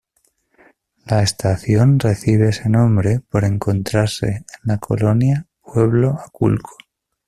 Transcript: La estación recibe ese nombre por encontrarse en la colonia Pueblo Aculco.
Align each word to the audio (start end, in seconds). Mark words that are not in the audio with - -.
La 1.05 1.21
estación 1.21 1.99
recibe 1.99 2.49
ese 2.49 2.67
nombre 2.69 3.19
por 3.29 3.43
encontrarse 3.43 4.27
en 4.29 4.45
la 4.63 4.79
colonia 4.79 5.45
Pueblo 5.61 6.17
Aculco. 6.25 6.75